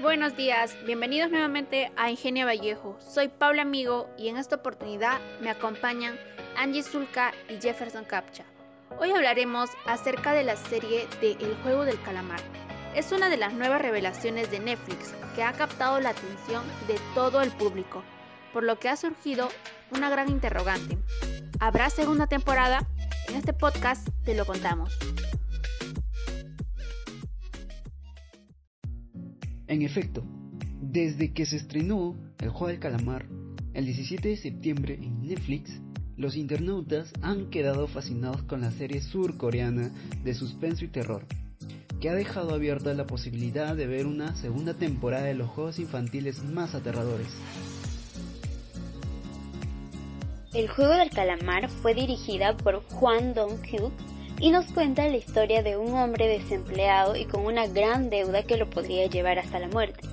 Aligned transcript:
Buenos 0.00 0.36
días, 0.36 0.76
bienvenidos 0.86 1.28
nuevamente 1.32 1.90
a 1.96 2.08
Ingenia 2.08 2.44
Vallejo. 2.44 2.96
Soy 3.00 3.26
Paula 3.26 3.62
Amigo 3.62 4.08
y 4.16 4.28
en 4.28 4.36
esta 4.36 4.54
oportunidad 4.54 5.18
me 5.40 5.50
acompañan 5.50 6.16
Angie 6.56 6.84
Zulka 6.84 7.32
y 7.48 7.60
Jefferson 7.60 8.04
Capcha. 8.04 8.44
Hoy 9.00 9.10
hablaremos 9.10 9.70
acerca 9.86 10.34
de 10.34 10.44
la 10.44 10.54
serie 10.54 11.08
de 11.20 11.32
El 11.32 11.56
juego 11.64 11.84
del 11.84 12.00
calamar. 12.02 12.38
Es 12.94 13.10
una 13.10 13.28
de 13.28 13.38
las 13.38 13.54
nuevas 13.54 13.82
revelaciones 13.82 14.52
de 14.52 14.60
Netflix 14.60 15.16
que 15.34 15.42
ha 15.42 15.52
captado 15.52 15.98
la 15.98 16.10
atención 16.10 16.62
de 16.86 16.94
todo 17.12 17.42
el 17.42 17.50
público, 17.50 18.04
por 18.52 18.62
lo 18.62 18.78
que 18.78 18.88
ha 18.88 18.96
surgido 18.96 19.48
una 19.90 20.10
gran 20.10 20.28
interrogante. 20.28 20.96
¿Habrá 21.58 21.90
segunda 21.90 22.28
temporada? 22.28 22.86
En 23.26 23.34
este 23.34 23.52
podcast 23.52 24.08
te 24.24 24.36
lo 24.36 24.46
contamos. 24.46 24.96
En 29.68 29.82
efecto, 29.82 30.24
desde 30.80 31.34
que 31.34 31.44
se 31.44 31.56
estrenó 31.56 32.16
El 32.38 32.48
juego 32.48 32.68
del 32.68 32.78
calamar 32.78 33.26
el 33.74 33.84
17 33.84 34.30
de 34.30 34.36
septiembre 34.36 34.94
en 34.94 35.20
Netflix, 35.28 35.70
los 36.16 36.36
internautas 36.36 37.12
han 37.20 37.50
quedado 37.50 37.86
fascinados 37.86 38.42
con 38.42 38.62
la 38.62 38.72
serie 38.72 39.02
surcoreana 39.02 39.92
de 40.24 40.34
suspenso 40.34 40.84
y 40.84 40.88
terror, 40.88 41.26
que 42.00 42.08
ha 42.08 42.14
dejado 42.14 42.54
abierta 42.54 42.94
la 42.94 43.06
posibilidad 43.06 43.76
de 43.76 43.86
ver 43.86 44.06
una 44.06 44.34
segunda 44.36 44.74
temporada 44.74 45.26
de 45.26 45.34
los 45.34 45.50
juegos 45.50 45.78
infantiles 45.78 46.42
más 46.42 46.74
aterradores. 46.74 47.28
El 50.54 50.68
juego 50.68 50.94
del 50.94 51.10
calamar 51.10 51.68
fue 51.68 51.94
dirigida 51.94 52.56
por 52.56 52.82
Juan 52.84 53.34
Dong-kyuk 53.34 53.92
y 54.40 54.50
nos 54.50 54.66
cuenta 54.66 55.08
la 55.08 55.16
historia 55.16 55.62
de 55.62 55.76
un 55.76 55.94
hombre 55.94 56.28
desempleado 56.28 57.16
y 57.16 57.24
con 57.24 57.44
una 57.44 57.66
gran 57.66 58.08
deuda 58.08 58.44
que 58.44 58.56
lo 58.56 58.70
podría 58.70 59.06
llevar 59.06 59.38
hasta 59.38 59.58
la 59.58 59.68
muerte. 59.68 60.06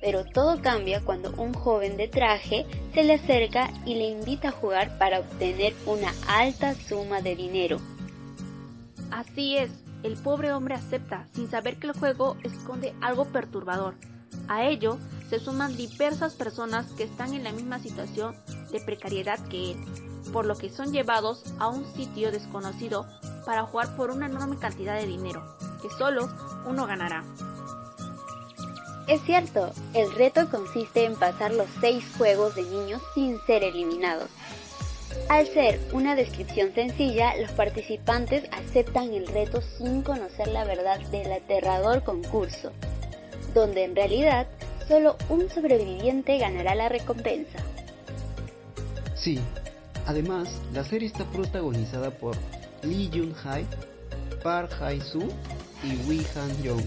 Pero 0.00 0.24
todo 0.24 0.60
cambia 0.60 1.00
cuando 1.00 1.32
un 1.36 1.52
joven 1.52 1.96
de 1.96 2.08
traje 2.08 2.66
se 2.94 3.04
le 3.04 3.14
acerca 3.14 3.70
y 3.84 3.94
le 3.94 4.06
invita 4.06 4.48
a 4.48 4.52
jugar 4.52 4.98
para 4.98 5.20
obtener 5.20 5.74
una 5.86 6.12
alta 6.28 6.74
suma 6.74 7.22
de 7.22 7.36
dinero. 7.36 7.78
Así 9.10 9.56
es, 9.56 9.70
el 10.02 10.16
pobre 10.16 10.52
hombre 10.52 10.74
acepta, 10.74 11.26
sin 11.34 11.50
saber 11.50 11.76
que 11.76 11.88
el 11.88 11.92
juego 11.92 12.36
esconde 12.42 12.94
algo 13.00 13.26
perturbador. 13.26 13.94
A 14.48 14.64
ello 14.64 14.98
se 15.28 15.38
suman 15.38 15.76
diversas 15.76 16.34
personas 16.34 16.86
que 16.92 17.04
están 17.04 17.34
en 17.34 17.44
la 17.44 17.52
misma 17.52 17.78
situación 17.78 18.34
de 18.72 18.80
precariedad 18.80 19.38
que 19.48 19.72
él, 19.72 19.76
por 20.32 20.46
lo 20.46 20.56
que 20.56 20.70
son 20.70 20.92
llevados 20.92 21.44
a 21.58 21.68
un 21.68 21.84
sitio 21.94 22.32
desconocido 22.32 23.06
para 23.44 23.64
jugar 23.64 23.94
por 23.96 24.10
una 24.10 24.26
enorme 24.26 24.58
cantidad 24.58 24.96
de 24.96 25.06
dinero, 25.06 25.42
que 25.80 25.90
solo 25.90 26.28
uno 26.66 26.86
ganará. 26.86 27.24
Es 29.08 29.20
cierto, 29.22 29.72
el 29.94 30.12
reto 30.14 30.48
consiste 30.48 31.04
en 31.04 31.16
pasar 31.16 31.52
los 31.52 31.66
seis 31.80 32.04
juegos 32.16 32.54
de 32.54 32.62
niños 32.62 33.02
sin 33.14 33.38
ser 33.46 33.64
eliminados. 33.64 34.30
Al 35.28 35.46
ser 35.48 35.80
una 35.92 36.14
descripción 36.14 36.72
sencilla, 36.74 37.36
los 37.36 37.50
participantes 37.52 38.44
aceptan 38.52 39.12
el 39.12 39.26
reto 39.26 39.60
sin 39.76 40.02
conocer 40.02 40.48
la 40.48 40.64
verdad 40.64 41.00
del 41.10 41.32
aterrador 41.32 42.02
concurso, 42.04 42.72
donde 43.54 43.84
en 43.84 43.96
realidad 43.96 44.46
solo 44.88 45.16
un 45.28 45.50
sobreviviente 45.50 46.38
ganará 46.38 46.74
la 46.74 46.88
recompensa. 46.88 47.58
Sí, 49.14 49.38
además 50.06 50.48
la 50.72 50.84
serie 50.84 51.08
está 51.08 51.24
protagonizada 51.24 52.10
por 52.10 52.36
Lee 52.82 53.08
Jun-hai, 53.12 53.64
Park 54.42 54.72
Hae-soo 54.80 55.28
y 55.84 55.96
Wee 56.08 56.26
Han-young, 56.34 56.82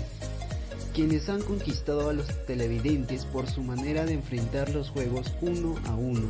quienes 0.93 1.29
han 1.29 1.41
conquistado 1.41 2.09
a 2.09 2.13
los 2.13 2.27
televidentes 2.45 3.25
por 3.25 3.47
su 3.47 3.61
manera 3.61 4.05
de 4.05 4.13
enfrentar 4.13 4.69
los 4.71 4.89
juegos 4.89 5.33
uno 5.41 5.75
a 5.87 5.95
uno, 5.95 6.29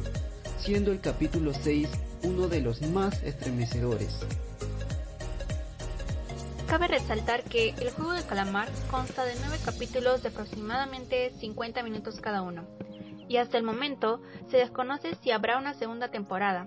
siendo 0.59 0.91
el 0.91 1.02
capítulo 1.02 1.52
6 1.53 1.89
uno 2.23 2.47
de 2.47 2.61
los 2.61 2.81
más 2.83 3.23
estremecedores. 3.23 4.19
Cabe 6.67 6.88
resaltar 6.88 7.44
que 7.44 7.69
el 7.69 7.90
juego 7.90 8.13
de 8.13 8.23
calamar 8.23 8.67
consta 8.91 9.23
de 9.25 9.34
9 9.40 9.57
capítulos 9.66 10.22
de 10.22 10.29
aproximadamente 10.29 11.31
50 11.40 11.81
minutos 11.81 12.19
cada 12.22 12.44
uno, 12.44 12.66
y 13.28 13.38
hasta 13.38 13.57
el 13.57 13.63
momento 13.63 14.22
se 14.51 14.57
desconoce 14.57 15.16
si 15.23 15.31
habrá 15.31 15.57
una 15.57 15.73
segunda 15.73 16.09
temporada, 16.09 16.66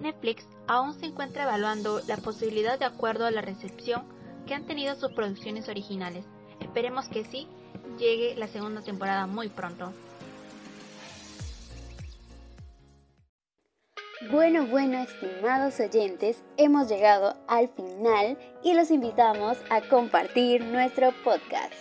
Netflix 0.00 0.46
aún 0.66 0.94
se 0.94 1.06
encuentra 1.06 1.44
evaluando 1.44 2.00
la 2.06 2.16
posibilidad 2.16 2.78
de 2.78 2.84
acuerdo 2.84 3.26
a 3.26 3.30
la 3.30 3.40
recepción 3.40 4.04
que 4.46 4.54
han 4.54 4.66
tenido 4.66 4.94
sus 4.96 5.12
producciones 5.12 5.68
originales. 5.68 6.24
Esperemos 6.60 7.08
que 7.08 7.24
sí 7.24 7.48
llegue 7.98 8.34
la 8.36 8.48
segunda 8.48 8.82
temporada 8.82 9.26
muy 9.26 9.48
pronto. 9.48 9.92
Bueno, 14.30 14.66
bueno, 14.66 14.98
estimados 14.98 15.78
oyentes, 15.78 16.42
hemos 16.56 16.88
llegado 16.88 17.36
al 17.46 17.68
final 17.68 18.36
y 18.64 18.74
los 18.74 18.90
invitamos 18.90 19.56
a 19.70 19.80
compartir 19.80 20.64
nuestro 20.64 21.12
podcast. 21.22 21.72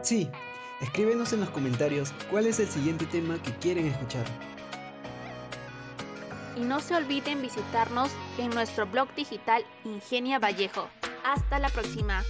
Sí, 0.00 0.30
escríbenos 0.80 1.34
en 1.34 1.40
los 1.40 1.50
comentarios 1.50 2.12
cuál 2.30 2.46
es 2.46 2.58
el 2.58 2.68
siguiente 2.68 3.04
tema 3.04 3.40
que 3.42 3.52
quieren 3.58 3.86
escuchar 3.86 4.24
y 6.56 6.60
no 6.60 6.80
se 6.80 6.94
olviden 6.94 7.42
visitarnos 7.42 8.10
en 8.38 8.50
nuestro 8.50 8.86
blog 8.86 9.12
digital 9.14 9.64
Ingenia 9.84 10.38
Vallejo. 10.38 10.88
Hasta 11.24 11.58
la 11.58 11.68
próxima. 11.68 12.22